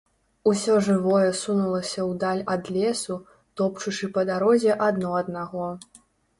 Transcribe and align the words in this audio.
Усё 0.51 0.77
жывое 0.87 1.27
сунулася 1.41 1.91
ў 1.91 2.11
даль 2.25 2.41
ад 2.55 2.63
лесу, 2.79 3.19
топчучы 3.61 4.13
па 4.19 4.27
дарозе 4.33 4.81
адно 4.91 5.15
аднаго. 5.23 5.73